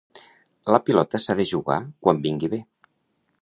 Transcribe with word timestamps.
La 0.75 0.79
pilota 0.87 1.21
s'ha 1.25 1.35
de 1.41 1.45
jugar 1.51 1.77
quan 2.07 2.25
vingui 2.25 2.51
bé. 2.55 2.61